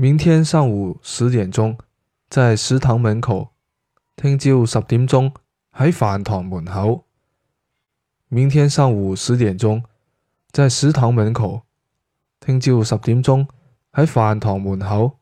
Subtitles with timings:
[0.00, 1.76] 明天上午十点钟
[2.30, 3.48] 在食堂门口
[4.14, 5.34] 听朝十点钟
[5.72, 7.04] 喺饭堂门口。
[8.28, 9.82] 明天上午十点钟
[10.52, 11.62] 在食堂门口
[12.38, 13.48] 听朝十点钟
[13.90, 15.18] 喺饭堂门口。